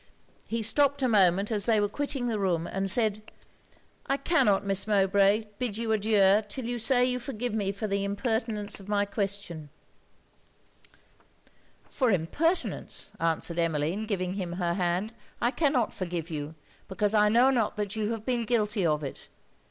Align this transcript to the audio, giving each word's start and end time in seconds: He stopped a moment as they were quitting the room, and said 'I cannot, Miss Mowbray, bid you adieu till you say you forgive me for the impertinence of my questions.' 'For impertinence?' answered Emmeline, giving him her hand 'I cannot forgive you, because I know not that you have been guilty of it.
He 0.47 0.63
stopped 0.63 1.03
a 1.03 1.07
moment 1.07 1.51
as 1.51 1.67
they 1.67 1.79
were 1.79 1.87
quitting 1.87 2.27
the 2.27 2.39
room, 2.39 2.65
and 2.65 2.89
said 2.89 3.31
'I 4.07 4.17
cannot, 4.17 4.65
Miss 4.65 4.87
Mowbray, 4.87 5.45
bid 5.59 5.77
you 5.77 5.91
adieu 5.91 6.41
till 6.47 6.65
you 6.65 6.79
say 6.79 7.05
you 7.05 7.19
forgive 7.19 7.53
me 7.53 7.71
for 7.71 7.85
the 7.85 8.03
impertinence 8.03 8.79
of 8.79 8.87
my 8.87 9.05
questions.' 9.05 9.69
'For 11.87 12.09
impertinence?' 12.09 13.11
answered 13.19 13.59
Emmeline, 13.59 14.07
giving 14.07 14.33
him 14.33 14.53
her 14.53 14.73
hand 14.73 15.13
'I 15.39 15.51
cannot 15.51 15.93
forgive 15.93 16.31
you, 16.31 16.55
because 16.87 17.13
I 17.13 17.29
know 17.29 17.51
not 17.51 17.75
that 17.75 17.95
you 17.95 18.09
have 18.09 18.25
been 18.25 18.45
guilty 18.45 18.83
of 18.83 19.03
it. 19.03 19.29